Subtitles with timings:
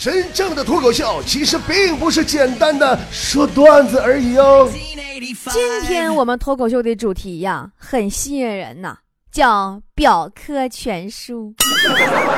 [0.00, 4.66] 真正的脱口秀其实并不是简单的说段子而已哦。
[5.50, 8.96] 今天我们脱口秀的主题呀，很吸引人呐，
[9.30, 11.52] 叫表科全书。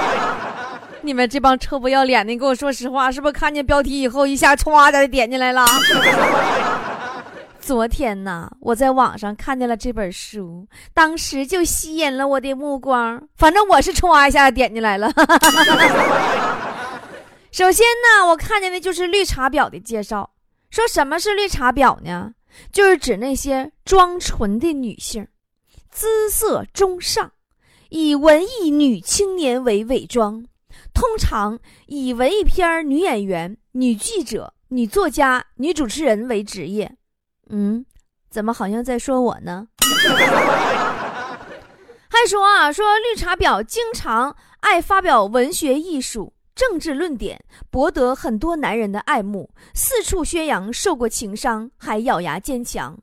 [1.02, 5.64] 你们这帮臭不要脸的，给我说实话，是不是看见标题以后一下歘的点进来了？
[7.60, 13.22] 昨天呢，我在网上看见了这本书，当时就吸引了我的目光。
[13.36, 15.08] 反正我是歘一下点进来了。
[17.52, 20.30] 首先呢，我看见的就是绿茶婊的介绍。
[20.70, 22.32] 说什么是绿茶婊呢？
[22.72, 25.28] 就是指那些装纯的女性，
[25.90, 27.32] 姿色中上，
[27.90, 30.46] 以文艺女青年为伪装，
[30.94, 31.58] 通常
[31.88, 36.96] 以文艺片女演员、女记者、女作家、女主持人为职业。
[37.50, 37.84] 嗯，
[38.30, 39.68] 怎么好像在说我呢？
[42.08, 52.98] 还说啊，说绿茶婊经常爱发表文学艺术、政治论点，博得很多男人的爱慕，四处宣扬受过情伤还咬牙坚强。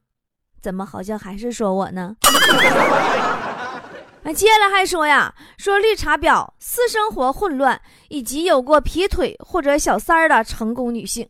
[0.62, 2.16] 怎么好像还是说我呢？
[4.22, 11.28] 那接下来还说呀，说绿茶婊私生活混乱，以及有过劈腿或者小三儿的成功女性。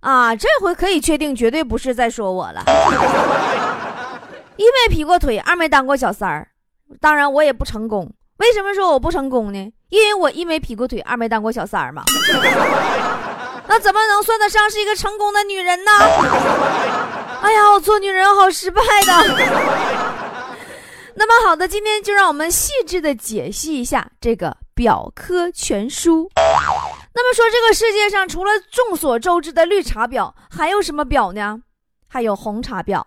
[0.00, 2.62] 啊，这回可以确定，绝对不是在说我了。
[4.56, 6.48] 一没劈过腿，二没当过小三儿，
[7.00, 8.12] 当然我也不成功。
[8.36, 9.72] 为什么说我不成功呢？
[9.90, 12.02] 因为我一没劈过腿，二没当过小三儿嘛。
[13.66, 15.92] 那怎么能算得上是一个成功的女人呢？
[17.42, 19.12] 哎呀，我做女人好失败的。
[21.14, 26.30] 那么好的，今天就让我们细致的解析一下这个表科全书。
[26.36, 31.58] 那么说，这个世界上除了众所周知的绿茶婊，还有什么婊呢？
[32.08, 33.02] 还有红茶婊。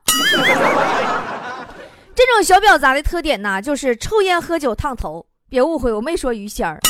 [2.14, 5.26] 这种小婊砸的特点呢，就是抽烟喝酒烫头。
[5.52, 6.80] 别误会，我没说于仙儿。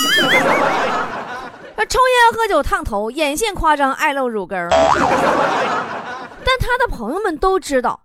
[1.89, 4.55] 抽烟喝酒烫头，眼线夸张，爱露乳沟。
[4.69, 7.99] 但他的朋友们都知道，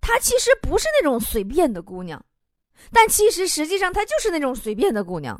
[0.00, 2.18] 他其实不是那种随便的姑娘。
[2.90, 5.36] 但其实实际上，他就是那种随便的姑娘。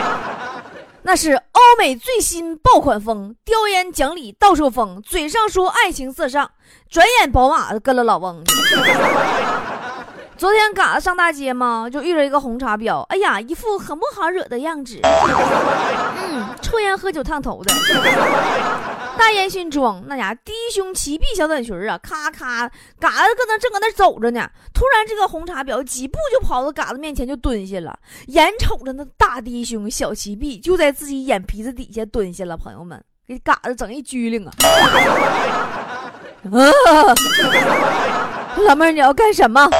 [1.04, 6.50] 那是欧美最新爆款风，叼烟讲理到处疯，嘴上说爱情色上，
[6.90, 8.44] 转眼宝马跟了老翁。
[10.36, 14.98] 昨天嘎子上大街嘛，就遇着一个红茶婊，哎呀，一副很不好惹的样子。
[15.02, 17.72] 嗯，抽烟喝酒烫头的，
[19.16, 33.00] 大烟熏妆，那家低胸齐臂小短裙啊，咔咔，嘎子搁那正搁那走着呢，突然这个红茶婊几步就跑到嘎子面前就蹲下了，眼瞅着那大低胸小齐臂就在自己眼皮子底下蹲下了，朋友们。
[33.24, 34.52] 给嘎子整一拘灵啊！
[36.50, 36.58] 啊，
[38.66, 39.70] 老妹儿你要干什么？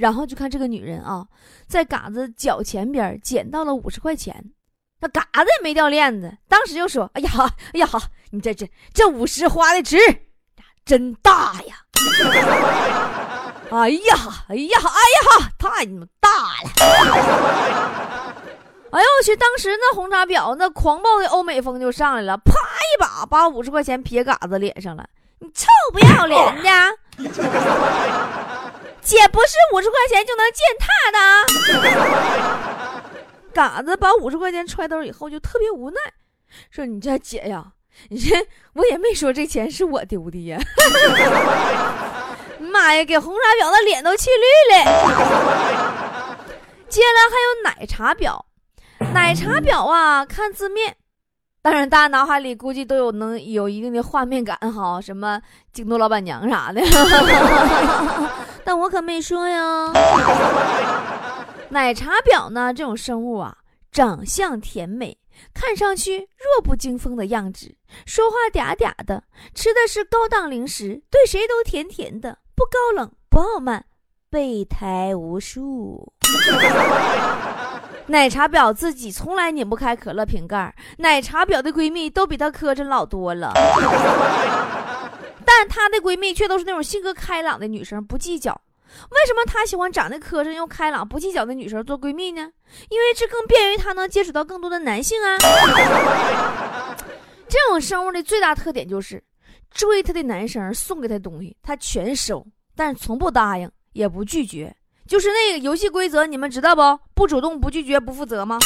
[0.00, 1.26] 然后就看这个女人啊，
[1.68, 4.42] 在嘎子脚前边捡到了五十块钱，
[4.98, 7.30] 那嘎子也没掉链子，当时就说：“哎呀，
[7.74, 7.86] 哎呀，
[8.30, 9.98] 你这这这五十花的值，
[10.86, 11.76] 真大呀！
[13.70, 14.16] 哎呀，
[14.48, 16.30] 哎呀，哎呀，太你妈大
[16.64, 16.70] 了！
[18.90, 25.06] 哎呦我去，当时那红茶婊那狂暴的欧美风就上来了，啪一把把五十块钱撇嘎子脸上了，
[25.40, 26.70] 你臭不要脸的！”
[29.10, 31.18] 姐不是五十块钱就能践踏的。
[33.52, 35.96] 嘎子把五十块钱揣兜以后就特别无奈，
[36.70, 37.72] 说：“你这姐呀，
[38.08, 38.36] 你这
[38.74, 40.60] 我也没说这钱是我丢的呀。
[42.62, 44.44] 妈呀，给红茶婊的脸都气绿
[44.76, 44.84] 了。
[46.88, 48.40] 接下来还有奶茶婊，
[49.12, 50.94] 奶茶婊啊，看字面。”
[51.62, 55.42] 当然，大家脑海里估计都有能有一定的画面感哈，什么
[55.72, 56.80] 京东老板娘啥的，
[58.70, 59.90] 但我可没说呀。
[61.70, 63.56] 奶茶婊呢，这种生物啊，
[63.90, 65.18] 长相甜美，
[65.52, 67.74] 看上去弱不禁风的样子，
[68.06, 69.24] 说话嗲嗲的，
[69.56, 73.84] 吃的是高档零食，对谁都甜甜的，不高冷不傲慢，
[74.30, 76.12] 备胎无数。
[78.06, 83.52] 奶茶婊自己从来拧不开可乐瓶盖，奶茶婊的闺蜜都比她磕碜老多了，
[85.52, 88.52] 但她的闺蜜却都是那种性格开朗的女生，不计较。
[89.10, 92.48] 为什么她喜欢长得磕碜又开朗、不计较的女生做闺蜜呢？
[92.88, 95.36] 因为这更便于她能接触到更多的男性啊。
[97.48, 99.20] 这种生物的最大特点就是
[99.72, 104.72] 追她的男生送给她东西，她全收，但是从不答应，也不拒绝。
[105.08, 106.82] 就是那个游戏规则，你们知道不？
[107.14, 108.56] 不主动、不拒绝、不负责吗？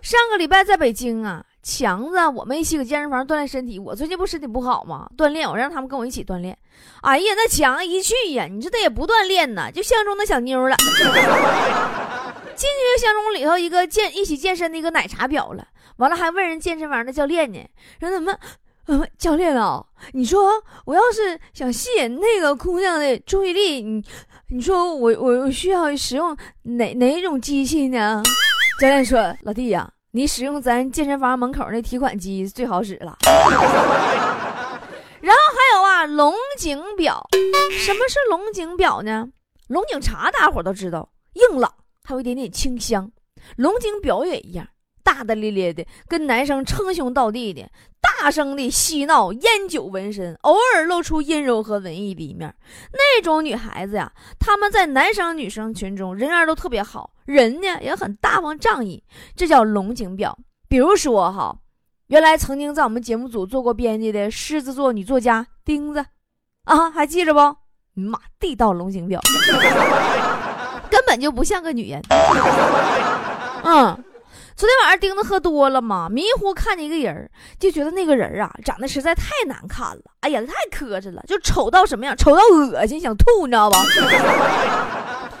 [0.00, 3.78] 上个礼拜在北京啊，强子，我们一起搁健身房锻炼身体。
[3.78, 5.08] 我最近不身体不好吗？
[5.16, 6.56] 锻炼，我让他们跟我一起锻炼。
[7.02, 10.76] 哎呀，那强一去呀，你说他也不锻炼呢，就相中那小妞了。
[12.54, 15.66] 进去就相中里头一个健一起健身的一个奶茶婊了。
[15.96, 17.58] 完了还问人健身房的教练呢，
[18.00, 18.36] 说怎么，
[18.86, 24.04] 呃，教练啊，你说我要是想吸引那个姑娘的注意力，你
[24.48, 28.22] 你说我我需要使用哪哪种机器呢？
[28.80, 33.16] 教练说，老弟呀，你使用咱健身房门口那提款机最好使了。
[33.22, 33.34] 然
[35.34, 37.26] 后还有啊，龙井表，
[37.70, 39.30] 什么是龙井表呢？
[39.68, 41.72] 龙井茶大伙都知道，硬朗，
[42.04, 43.10] 还有一点点清香。
[43.56, 44.68] 龙井表也一样，
[45.02, 47.68] 大大咧咧的，跟男生称兄道弟的，
[48.00, 52.54] 大声的嬉闹，烟酒纹身，偶尔露出阴柔和文艺的一面。
[52.92, 59.02] 那种女孩子呀，她们在男生女生群中人缘都特别好，人呢也很大方仗义，
[59.36, 60.34] 这叫龙井婊。
[60.68, 61.56] 比如说哈。
[62.08, 66.04] 原来曾经在我们节目组做过编辑的狮子座女作家钉子，
[66.64, 67.40] 啊，还记着不？
[67.94, 69.18] 妈，地道龙井婊，
[70.90, 72.02] 根本就不像个女人。
[73.64, 74.04] 嗯，
[74.54, 77.28] 昨天晚上钉子喝多了嘛，迷糊看见一个人，
[77.58, 82.16] 就觉得那个人啊长得实在太难看了，哎呀，太磕碜了，就丑到什么样？
[82.16, 83.78] 丑到恶心，想吐，你知道吧？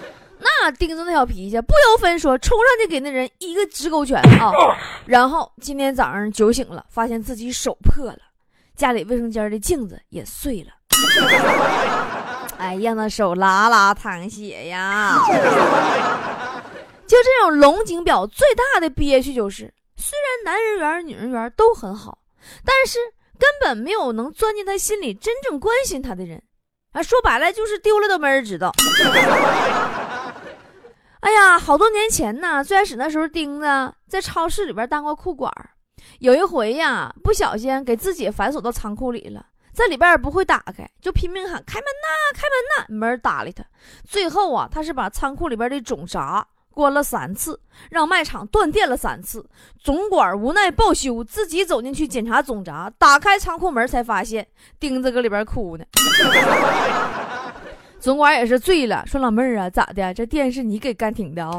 [0.44, 4.52] 那钉子那小脾气，不由分说，冲上去给那人一个直勾拳啊！
[5.06, 8.18] 然后今天早上酒醒了，发现自己手破了，
[8.76, 10.70] 家里卫生间的镜子也碎了。
[12.58, 15.18] 哎呀，那手拉拉淌血呀！
[17.12, 22.16] 就这种龙井表最大的憋屈就是，虽然男人缘、女人缘都很好，
[22.64, 22.98] 但是
[23.38, 26.42] 根本没有能钻进他心里、真正关心他的人。
[26.92, 28.72] 啊，说白了就是丢了都没人知道。
[31.20, 35.52] 哎呀，好多年前呢，最开始那时候，钉子在超市里边当过库管
[36.20, 39.44] 有一回呀，不小心给自己反锁到仓库里了，
[39.74, 43.62] 在里边也不会打开，就拼命喊开门呐，开门呐，没人搭理他。
[44.02, 47.60] 最后啊，他是把仓库里边的总闸关了三次，
[47.90, 49.44] 让卖场断电了三次，
[49.80, 54.46] 总管无奈报修，自己走进去检查总闸，打开仓库门才发现
[54.80, 55.84] 钉子搁里边哭呢。
[58.00, 60.12] 总管也是醉了，说：“老妹儿啊，咋的？
[60.12, 61.56] 这电是你给干停的啊？”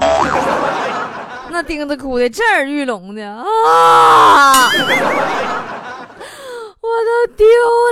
[1.50, 4.70] 那钉子哭的震耳欲聋的啊！
[6.82, 7.46] 我都丢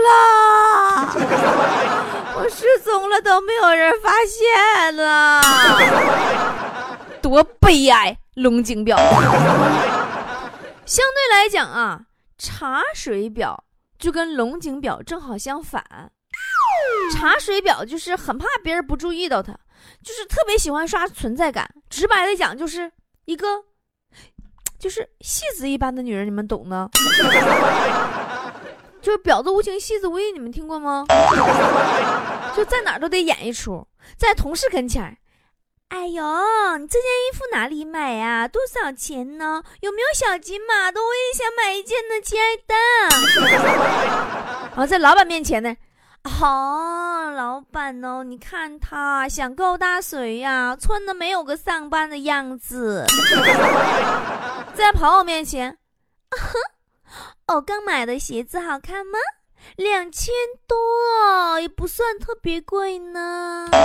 [0.08, 1.16] 了，
[2.36, 5.42] 我失踪了都没有人发现了，
[7.22, 8.18] 多悲哀！
[8.36, 8.98] 龙井表，
[10.86, 12.02] 相对来讲啊，
[12.38, 13.64] 茶水表
[14.00, 16.12] 就跟龙井表正好相反。
[17.14, 19.54] 茶水表就是很怕别人不注意到他，
[20.04, 21.70] 就是特别喜欢刷存在感。
[21.90, 22.92] 直白的讲，就是
[23.26, 23.46] 一个
[24.80, 26.90] 就是戏子一般的女人，你们懂的。
[29.02, 31.06] 就是婊子无情，戏子无义，你们听过吗？
[32.56, 35.18] 就在哪都得演一出，在同事跟前
[35.92, 36.24] 哎呦，
[36.78, 38.48] 你这件衣服哪里买呀？
[38.48, 39.62] 多少钱呢？
[39.82, 41.02] 有没有小金马的？
[41.02, 42.74] 我也想买一件呢，亲爱的。
[44.70, 45.76] 然 后在老板面前呢。
[46.24, 50.78] 哦，老板哦，你看他想勾搭谁呀？
[50.80, 53.06] 穿的没有个上班的样子，
[54.74, 55.78] 在朋友面前，
[57.48, 59.20] 我刚买的鞋子好看吗？
[59.76, 60.34] 两千
[60.66, 63.68] 多，也不算特别贵呢。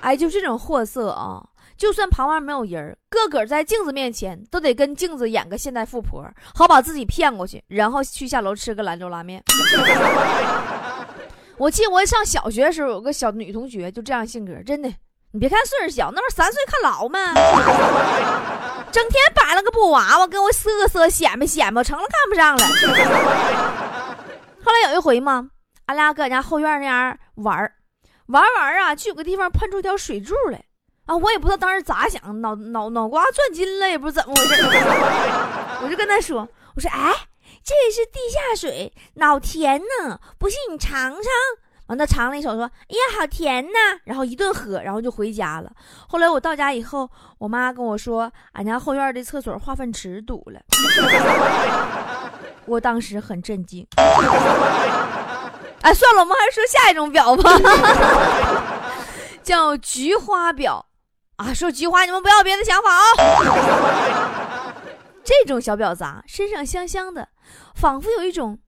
[0.00, 1.40] 哎，就这种货色啊。
[1.76, 9.40] 就算旁边没有人，个个在镜子面前都得跟镜子演个现代富婆，好把自己骗过去，然后去下楼吃个兰州拉面。
[11.56, 14.92] 我记得我上小学的时候，有个小女同学就这样性格，真的，
[15.30, 17.20] 你别看岁数小，那不三岁看老吗？
[18.90, 22.64] 整天摆了个布娃娃跟我瑟瑟显摆显摆，成了看不上了。
[24.64, 25.50] 后来有一回嘛，
[25.86, 27.70] 俺俩搁家后院那样玩
[28.28, 30.64] 玩玩啊，就有个地方喷出条水柱来。
[31.06, 34.62] 啊，我也不知道当时咋想，脑脑脑瓜转筋了，也不知道怎么回事。
[35.82, 37.14] 我就跟他说：“我说，哎，
[37.64, 41.22] 这是地下水，老甜呢，不信你尝尝。”
[41.88, 45.72] 完，他尝了一口，说：“哎呀，好甜呐！”然后一顿喝，然后就回家了。
[46.06, 50.60] 后来我到家以后，我妈跟我说，俺家后院的厕所化粪池堵了。
[52.66, 53.86] 我当时很震惊。
[55.82, 57.50] 哎，算了，我们还是说下一种表吧，
[59.42, 60.84] 叫菊花表。
[61.36, 64.74] 啊，说菊花，你们不要别的想法啊！
[65.22, 67.28] 这种小婊子啊，身上香香的，
[67.76, 68.58] 仿佛有一种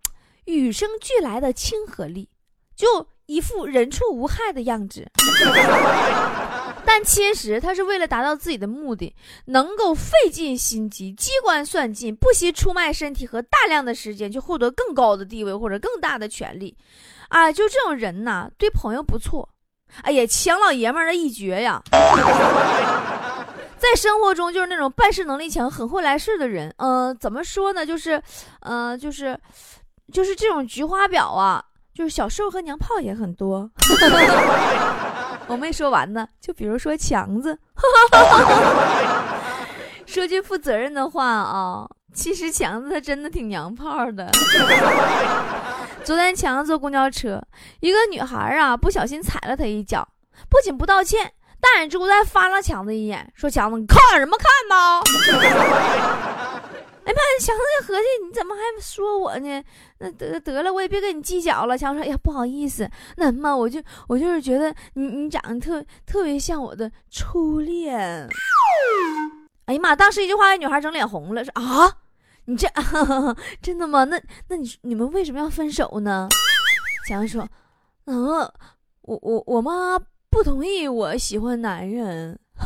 [0.45, 2.29] 与生俱来的亲和力，
[2.76, 5.11] 就一副人畜无害的样子。
[6.93, 16.77] 但其实他是为了达到自己的目的，能够费尽心机、机关算尽，不惜出卖身体和大量的时间，去获得更高的地位或者更大的权利。
[17.29, 19.49] 啊，就这种人呐，对朋友不错。
[20.03, 21.81] 哎呀，抢老爷们儿的一绝呀！
[23.79, 26.75] 在生活中就是那种办事能力强、很会来事的人。
[26.79, 27.87] 嗯，怎么说呢？
[27.87, 28.21] 就是，
[28.63, 29.39] 呃，就是，
[30.13, 33.71] 就是这种菊花婊啊，就是小受和娘炮也很多。
[35.50, 37.59] 我没说完呢，就比如说强子。
[40.07, 44.30] 说句负责任的话啊，其实强子他真的挺娘炮的。
[46.04, 47.42] 昨天强子坐公交车，
[47.80, 50.07] 一个女孩啊不小心踩了他一脚，
[50.49, 55.02] 不仅不道歉，大眼珠子还翻了强子一眼，说：“强子，你看什么看呢？”
[57.11, 59.64] 哎妈，强子合计你怎么还说我呢？
[59.99, 61.76] 那得得了，我也别跟你计较了。
[61.76, 68.29] 强子说：“哎呀，不好意思，那妈我就我就是觉得你你长得特特别像我的初恋。”
[69.67, 69.97] 哎呀妈！
[69.97, 71.97] 当时一句话，女孩整脸红了，说：“啊，
[72.45, 72.69] 你这
[73.61, 74.05] 真的吗？
[74.05, 76.29] 那那你你们为什么要分手呢？”
[77.09, 77.49] 强说
[78.07, 78.38] ：“嗯，
[79.02, 79.99] 我我我妈
[80.31, 82.38] 不同意我喜欢男人。”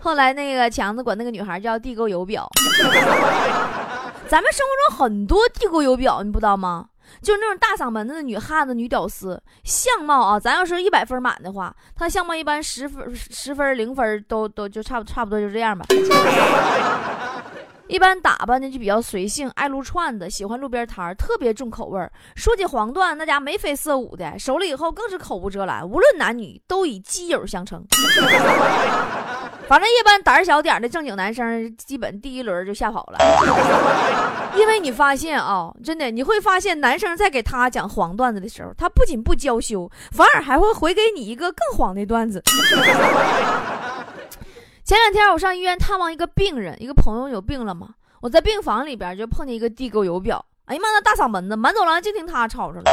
[0.00, 2.46] 后来那个强子管那个女孩叫地沟油婊。
[4.28, 6.86] 咱们生活中很多地沟油表，你不知道吗？
[7.20, 15.84] 就是那种大嗓门子的女汉子、女屌丝，相貌啊，咱要说一百分满的话，她相貌一般十分、十分、零分都都就差不差不多就这样吧。
[17.90, 22.10] 一般打扮呢就比较随性，爱撸串子，喜欢路边摊儿，特别重口味儿。
[22.36, 27.84] 说起黄段，那家眉飞色舞的，熟了以后更是口无遮拦，无论男女都以基友相称。
[29.66, 33.18] 反正一般胆儿小点的正经男生，基本第一轮就吓跑了。
[34.56, 42.40] 因为你发现啊，真的你会发现，男生在给他讲黄段子的时候，他不仅不娇羞，反而还会回给你一个更黄的段子。
[44.90, 50.44] 前两天我上医院探望一个病人，一个朋友有病了嘛，我在病房里边就碰见一个地沟油表。
[50.64, 52.90] 哎呀妈，那大嗓门子，满走廊就听他吵吵了。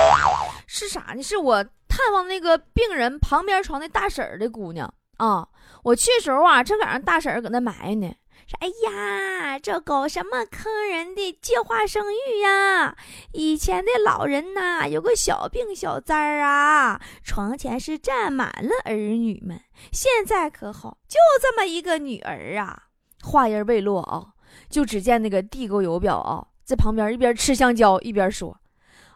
[0.67, 1.23] 是啥呢？
[1.23, 4.93] 是我探望那个病人旁边床那大婶儿的姑娘。
[5.17, 5.47] 啊，
[5.81, 8.13] 我去时候啊，正赶上大婶儿搁那埋呢，
[8.47, 12.95] 说：“哎呀，这搞什么坑人的计划生育呀？
[13.33, 19.59] 以前的老人呐，有个小病小灾儿啊，床前是站满了儿女们，
[19.91, 22.83] 现在可好，就这么一个女儿啊。”
[23.21, 24.27] 话音未落啊，
[24.69, 28.57] 就只见那个地沟油表啊，在旁边一边吃香蕉一边说：“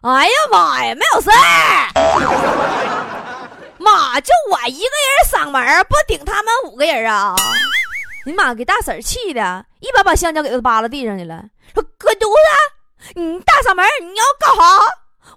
[0.02, 1.88] 哎呀妈呀，没有事儿。
[3.80, 7.34] ”妈，就我一个人嗓门不顶他们五个人啊！
[8.24, 13.14] 你妈给大婶气的，一把把香蕉给他扒拉地上去了，说：“滚犊子！
[13.16, 14.62] 你大嗓门你要干啥？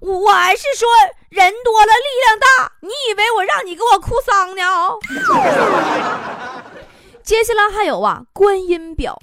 [0.01, 0.87] 我还是说
[1.29, 4.63] 人多了力量大，你以为我让你给我哭丧呢？”
[7.23, 9.17] 接下来还有啊，观音表，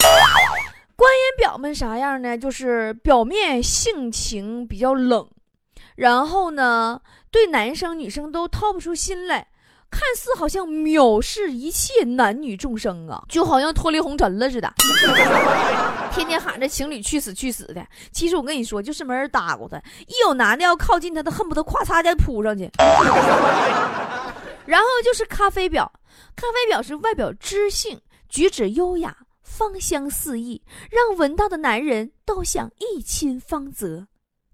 [0.97, 2.37] 观音表们啥样呢？
[2.37, 5.29] 就是表面性情比较冷，
[5.95, 7.01] 然后呢？
[7.31, 9.49] 对男生女生都掏不出心来，
[9.93, 14.73] 看似好像藐视一切男女众生啊，就好像脱离红尘了似的，
[16.11, 17.87] 天天喊着情侣去死去死的。
[18.11, 22.71] 其实我跟你说，就是没人搭过他，一有男的要靠近他，他恨不得咵嚓就扑上去。
[24.65, 25.87] 然后就是咖啡婊，
[26.35, 34.07] 咖啡婊是外表知性，举止优雅，芳香四溢，让闻到的男人都想一亲芳泽，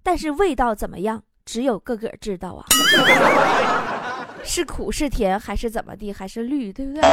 [0.02, 1.22] 但是味道怎么样？
[1.44, 2.66] 只有个个知道啊，
[4.48, 7.02] 是苦是甜还是怎么地，还是绿，对不对？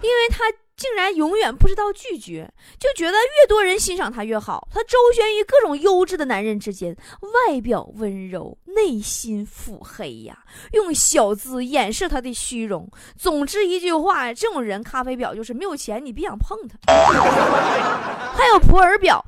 [0.00, 0.44] 因为他
[0.76, 2.48] 竟然永远不知道拒绝，
[2.78, 4.66] 就觉得越多人欣赏他越好。
[4.72, 10.38] 他周旋于各种优质的男人之间，外表温柔，内心腹黑呀，
[10.72, 12.88] 用小资掩饰他的虚荣。
[13.16, 16.78] 总之一句话，这种人咖啡婊就是没有钱你别想碰他。
[18.34, 19.20] 还有普洱婊。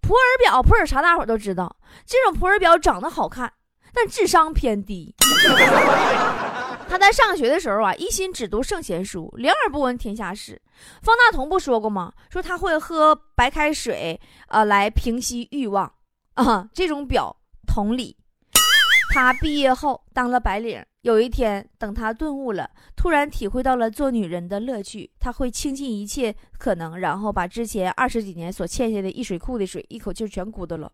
[0.00, 3.52] 普洱表，普洱茶大伙都知道，这种普洱表长得好看，
[3.92, 5.14] 但智商偏低。
[6.88, 10.60] 他在上学的时候啊，一心只读圣贤书，两耳不闻天下事。
[11.00, 12.12] 方大同不说过吗？
[12.28, 15.90] 说他会喝白开水，呃，来平息欲望
[16.34, 16.68] 啊。
[16.74, 17.34] 这种表，
[17.66, 18.16] 同理。
[19.14, 20.84] 他毕业后当了白领。
[21.02, 30.92] 有一天，等他顿悟了，突然体会到了做女人的乐趣，他会倾尽一切可能，然后把之前二十几年所欠下的一水库的水一口气全咕嘟了。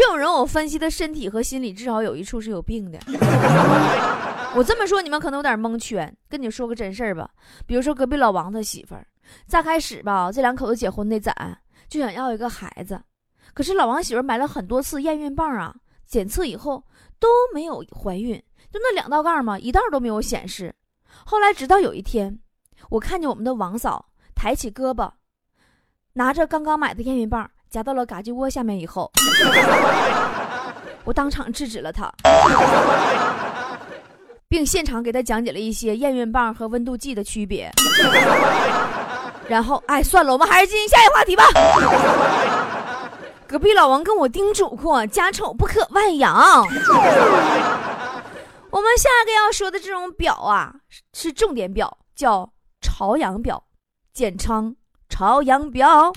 [0.00, 2.98] 这种人，我分析的身体和心理至少有一处是有病的。
[4.56, 6.10] 我这么说，你们可能有点蒙圈。
[6.26, 7.28] 跟你说个真事儿吧，
[7.66, 9.06] 比如说隔壁老王他媳妇儿，
[9.46, 11.34] 再开始吧，这两口子结婚那攒，
[11.86, 12.98] 就想要一个孩子，
[13.52, 15.74] 可是老王媳妇买了很多次验孕棒啊，
[16.06, 16.82] 检测以后。
[17.18, 18.42] 都没有怀孕，
[18.72, 20.74] 就那两道杠嘛，一道都没有显示。
[21.26, 22.40] 后来直到有一天，
[22.88, 25.12] 我看见我们的王嫂抬起胳膊，
[26.14, 29.10] 拿着刚刚买的验孕棒夹到了嘎鸡窝下面以后，
[31.04, 32.10] 我当场制止了他。
[34.48, 37.70] 并现场给他讲解了一些验孕棒和温度计的区别。
[39.46, 41.44] 然后，哎，算了，我们还是进行下一话题吧。
[43.46, 46.66] 隔壁老王跟我叮嘱过，家丑不可外扬。
[48.70, 50.74] 我们下一个要说的这种表啊，
[51.12, 52.50] 是重点表，叫
[52.80, 53.62] 朝阳表，
[54.12, 54.74] 简称
[55.08, 56.12] 朝阳表。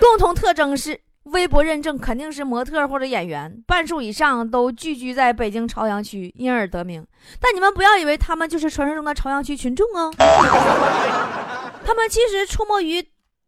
[0.00, 7.06] 共同特征是微博认证肯定是模特或者演员，半数以上都聚居在北京朝阳区，因而得名。
[7.38, 10.10] 但你们不要以为他们就是传说中的朝阳区群众哦，
[11.84, 13.00] 他们其实出没于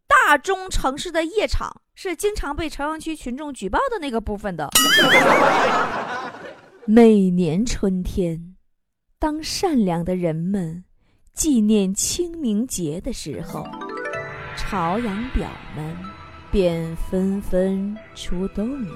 [0.07, 4.69] 大中城市的夜场，是经常被朝阳区群众举报的那个部分的。
[6.85, 8.55] 每年春天，
[9.17, 10.83] 当善良的人们
[11.33, 13.65] 纪念清明节的时候，
[14.55, 15.95] 朝阳表们
[16.53, 18.91] 便纷纷出动了。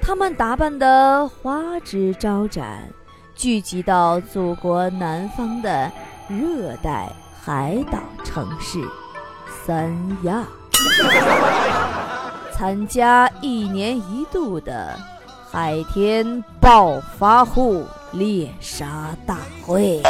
[0.00, 2.88] 他们打扮得花枝招展，
[3.34, 5.92] 聚集到祖国南方的
[6.28, 7.12] 热带
[7.44, 8.80] 海岛城市
[9.66, 10.42] 三亚，
[12.50, 14.98] 参加一年一度的。
[15.48, 20.02] 海天暴发户猎杀大会，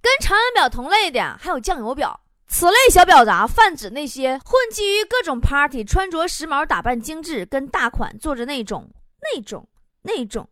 [0.00, 2.18] 跟长安表同类的还有酱油表。
[2.54, 8.90] 此类小表杂泛指那些混迹于各种 party、穿着时髦、打扮精致、跟大款做着那种、
[9.22, 9.66] 那种、
[10.02, 10.46] 那种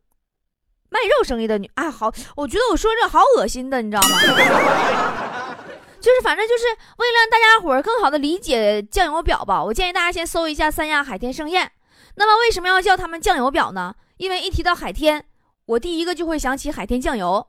[0.88, 1.70] 卖肉生意的女。
[1.74, 4.16] 哎，好，我觉得我说这好恶心的，你知道吗？
[6.00, 6.64] 就是反正就是
[6.96, 11.70] 为了让大家伙儿更好的理解酱油表吧，我建议大家先搜一下三亚海天盛宴。
[12.14, 13.94] 那么为什么要叫他们酱油表呢？
[14.16, 15.26] 因为一提到海天，
[15.66, 17.46] 我第一个就会想起海天酱油。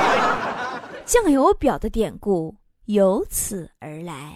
[1.04, 2.56] 酱油表的典故
[2.88, 4.34] 由此而来。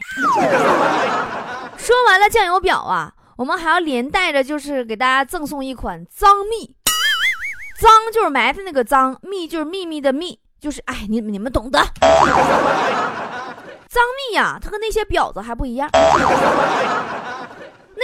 [1.78, 6.76] 说完了酱油表啊，我们还要连带着就是给大家赠送一款脏蜜。
[7.80, 11.78] 脏就是埋汰那个脏，蜜就是秘密的蜜，就是哎，你你们懂的。
[13.88, 15.88] 脏蜜呀，它和那些婊子还不一样。
[15.94, 16.10] 那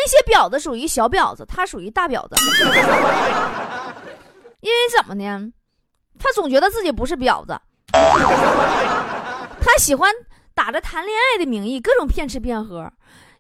[0.07, 2.35] 些婊子属于小婊子，他属于大婊子。
[4.61, 5.53] 因为怎么呢？
[6.19, 7.61] 他总觉得自己不是婊子，
[9.61, 10.11] 他喜欢
[10.59, 12.91] 打着谈恋爱的名义各种骗吃骗喝。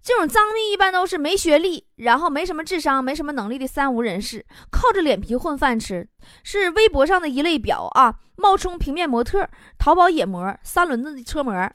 [0.00, 6.06] 这种脏蜜一般都是没学历，然后没什么智商、没什么能力的三无人士，靠着脸皮混饭吃，
[6.44, 11.52] 是微博上的一类婊啊，冒充平面模特、淘宝野模、三轮子的车模。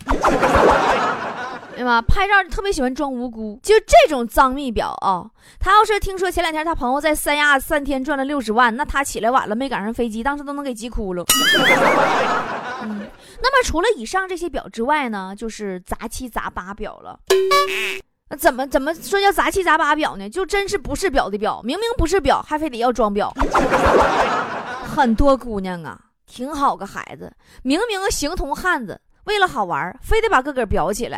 [1.76, 2.02] 对吧？
[2.02, 5.30] 拍照特别喜欢装无辜，就这种脏蜜婊啊！
[5.60, 11.26] 他要是听说前两天他朋友在三亚三天赚了六十万，那他起来晚了没赶上飞机，当时都能给急哭了。
[12.82, 13.08] 嗯，
[13.42, 17.20] 那么除了以上这些表之外呢，就是杂七杂八表了。
[18.30, 20.30] 那怎么怎么说叫杂七杂八表呢？
[20.30, 23.34] 就真是不是表的表，明明不是表，还非得要装表。
[24.96, 27.32] 很多姑娘啊，挺好个孩子，
[27.64, 29.00] 明明形同汉子。
[29.26, 31.18] 为了好玩，非得把个个裱起来，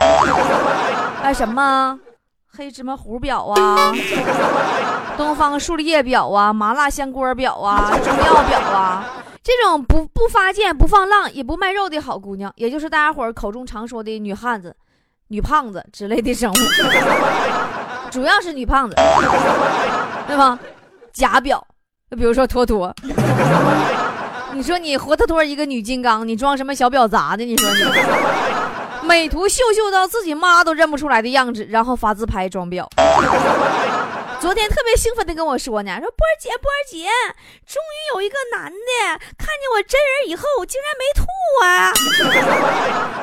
[1.23, 1.99] 哎，什么
[2.45, 3.91] 黑芝麻糊表啊，
[5.17, 9.05] 东方树叶表啊，麻辣香锅表啊，中药表啊，
[9.45, 14.75] 这种不不发贱、不放浪、也不卖肉的好姑娘，也就是大家伙口中常说的女汉子、
[15.27, 16.55] 女胖子之类的生物，
[18.09, 18.95] 主要是女胖子，
[20.27, 20.57] 对吧？
[21.13, 21.63] 假表，
[22.17, 22.91] 比如说坨坨。
[24.51, 27.45] 你说你活脱脱一个女金刚，你装什么小婊砸的？
[27.45, 27.83] 你说你
[29.07, 32.83] 美图秀秀到自己妈都认不出来的样子，然后发自拍装婊。
[34.41, 37.09] 昨天特别兴奋的跟我说呢，说波儿姐，波儿姐，
[37.65, 41.25] 终于有一个男的看见我真人以后，竟然没吐
[41.63, 41.91] 啊，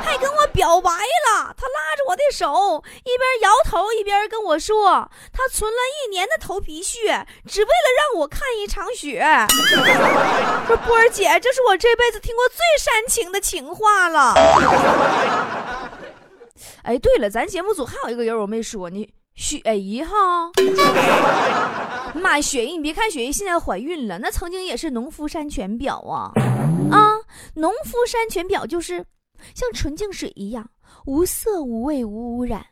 [0.02, 1.54] 还跟我表白了。
[1.56, 9.24] 他拉着我的手，一边摇头一边跟我说，他存了一年的头皮屑，只为了让我看一场雪。
[10.66, 14.34] 说波儿姐，这是我这辈子听过最煽情的情话了。
[16.82, 19.08] 哎，对了，咱节目组还有一个人我没说呢。
[19.34, 20.50] 雪姨哈，
[22.14, 26.30] 妈，雪姨，你别看雪姨现在怀孕了，那曾经也是农夫山泉表啊
[26.90, 27.16] 啊！
[27.54, 29.04] 农夫山泉表就是
[29.54, 30.68] 像纯净水一样，
[31.06, 32.64] 无色无味无污染，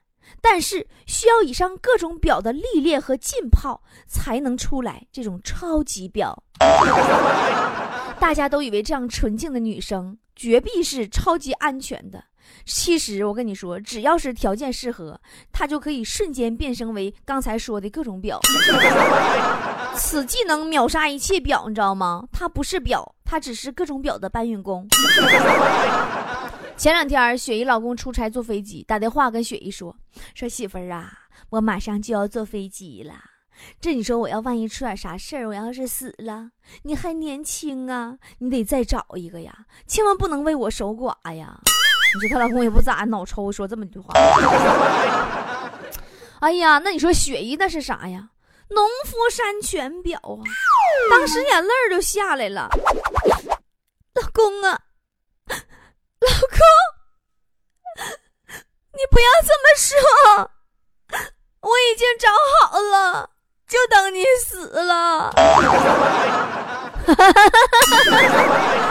[0.43, 6.43] 但是需要以上各种表的历练和浸泡才能出来这种超级表。
[8.21, 12.23] 大家都以为这样纯净的女生绝壁是超级安全的。
[12.65, 15.21] 其实我跟你说，只要是条件适合，
[15.53, 18.41] 它就可以瞬间变身为刚才说的各种表。
[19.97, 22.25] 此技能秒杀一切表，你知道吗？
[22.33, 24.87] 它不是表，它只是各种表的搬运工。
[26.77, 29.95] 前两天，雪姨老公出差坐飞机，打电话跟雪姨说
[30.35, 31.13] ：“说媳妇儿啊，
[31.51, 33.15] 我马上就要坐飞机了，
[33.81, 36.53] 这你说我要万一出点啥事儿，我要是死了，
[36.85, 41.61] 你还年轻啊，你得再找一个呀，千万不能为我守寡呀。
[42.15, 44.13] 你说她老公也不咋脑抽，说这么一句话。
[46.41, 48.31] 哎呀，那你说雪姨那是啥呀？
[48.69, 50.43] 农夫山泉表啊，
[51.11, 52.69] 当时眼泪儿就下来了。
[54.15, 54.81] 老公啊，
[55.49, 56.59] 老公，
[58.93, 60.51] 你不要这么说，
[61.61, 62.29] 我已经找
[62.61, 63.31] 好了，
[63.67, 65.33] 就等你死了。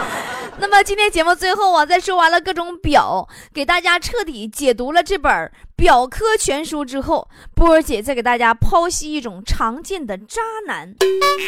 [0.60, 10.94] 那么今天节目最后啊，在说完了各种表，给大家彻底解读了这本表科全书之后，波儿姐再给大家剖析一种常见的渣男，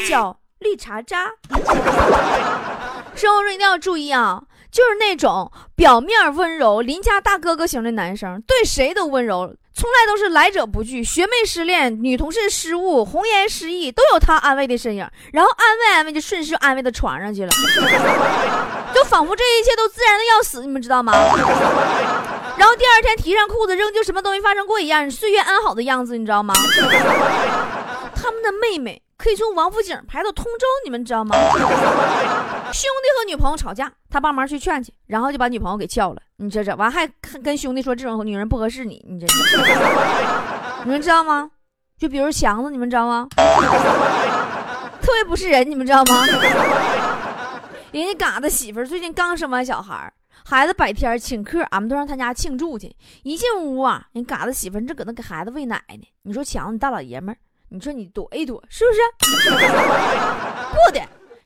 [0.09, 1.31] 叫绿茶渣。
[3.15, 9.55] 生活中一定要注意啊，就是那种表面温柔、邻家大哥哥型的男生，对谁都温柔。
[9.75, 15.09] 从来都是来者不拒，学妹失恋，女同事失误，红颜失忆，都有他安慰的身影。
[15.33, 17.51] 然后安慰安慰，就顺势安慰到床上去了，
[18.95, 21.13] 就仿佛这一切都自然的要死，你们知道吗？
[22.57, 26.55] 然后第二天提上裤子，仍旧什么都没发生过一样，岁月安好的样子，你知道吗？
[28.15, 29.03] 他们的妹妹。
[29.19, 31.37] 可以从王府井排到通州，你们知道吗？
[32.73, 36.23] 兄弟和女朋友吵架，他帮忙去劝去，然后就把女朋友给撬了。
[36.37, 37.07] 你这这完还
[37.43, 39.27] 跟兄弟说这种女人不合适你，你这
[40.85, 41.51] 你们知道吗？
[41.99, 43.29] 就比如强子，你们知道吗？
[43.37, 46.27] 特别不是人，你们知道吗？
[47.93, 50.13] 人家嘎子媳妇最近刚生完小孩，
[50.45, 52.97] 孩子百天请客，俺们都让他家庆祝去。
[53.23, 56.09] 一进屋啊，人嘎子媳妇正搁那给孩子喂奶呢。
[56.23, 57.37] 你说强子，你大老爷们。
[57.69, 59.01] 你说你躲一躲是不是？
[59.49, 61.01] 不的，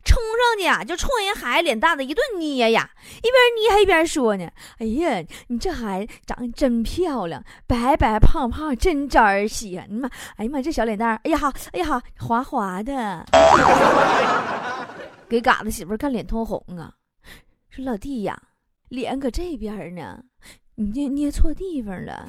[0.07, 2.89] 冲上去啊，就冲人孩子脸蛋子一顿捏呀，
[3.19, 9.87] 一边捏还一边说呢：“哎呀，你这孩子长得真漂亮，白白胖胖真招人稀罕。
[9.91, 13.27] 你妈，哎呀妈，这小脸蛋哎呀哈，哎呀哈，滑滑的。
[15.29, 16.93] 给嘎子媳妇看脸通红啊，
[17.69, 18.41] 说老弟呀，
[18.89, 20.23] 脸搁这边呢。”
[20.79, 22.13] 你捏捏错地方了！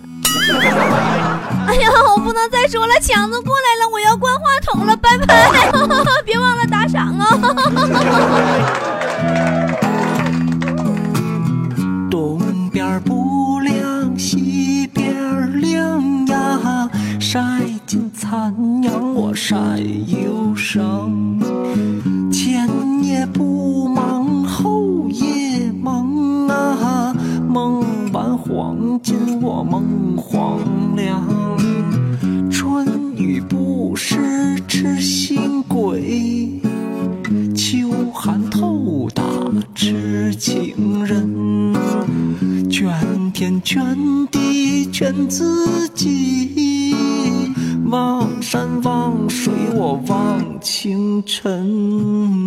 [1.68, 5.70] 哎呀，我不能再说了，强子过来了，我要关话筒了，拜拜！
[6.24, 7.28] 别忘了打赏啊！
[12.10, 12.40] 东
[12.72, 17.42] 边不亮西边亮呀，晒
[17.86, 19.58] 尽残阳我晒
[20.08, 21.12] 忧伤，
[22.32, 22.66] 前
[23.04, 27.14] 也不忙后也忙啊，
[27.50, 27.86] 忙。
[28.48, 30.62] 黄金我梦黄
[30.96, 31.28] 粱，
[32.50, 34.16] 春雨不湿
[34.70, 36.62] 痴心鬼，
[37.54, 39.22] 秋寒透打
[39.76, 41.74] 痴情人。
[42.70, 46.96] 劝天劝地劝自己，
[47.88, 52.47] 望山望水我望清晨。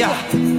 [0.00, 0.49] 为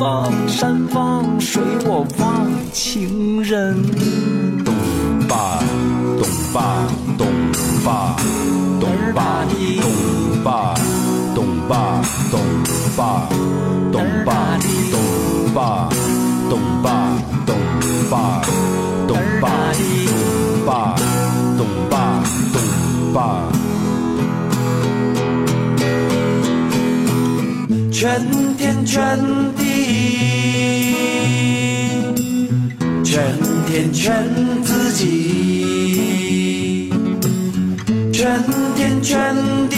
[0.00, 3.74] 望山望水，我望情人。
[4.64, 4.72] 咚
[5.26, 5.58] 吧
[6.18, 6.86] 咚吧
[7.18, 7.26] 咚
[7.84, 8.16] 吧
[8.80, 9.44] 咚吧
[9.76, 9.82] 咚
[10.44, 10.74] 吧
[11.34, 12.38] 咚吧咚
[12.96, 13.28] 吧
[13.90, 14.28] 咚吧
[14.90, 14.94] 咚
[15.54, 15.88] 吧
[16.48, 16.88] 咚吧
[17.58, 18.42] 咚吧
[19.08, 19.46] 咚吧咚
[20.64, 20.94] 吧
[21.56, 21.92] 咚吧
[22.52, 22.56] 咚
[23.12, 23.16] 吧。
[27.90, 28.06] 全
[28.56, 29.18] 天全
[29.56, 29.67] 地，
[33.04, 33.22] 全
[33.66, 34.24] 天全
[34.64, 36.90] 自己，
[38.12, 38.42] 全
[38.76, 39.34] 天全
[39.68, 39.76] 地，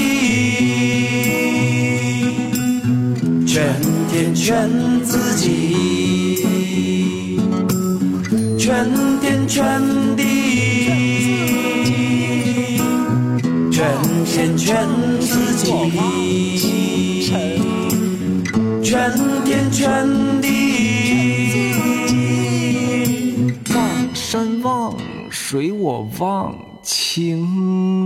[3.46, 3.64] 全
[4.10, 4.68] 天全
[5.04, 5.76] 自己，
[8.58, 8.86] 全
[9.20, 9.80] 天全
[10.16, 10.22] 地，
[13.70, 13.78] 全
[14.24, 14.86] 天全
[15.20, 16.69] 自己。
[25.50, 27.99] 水我忘情。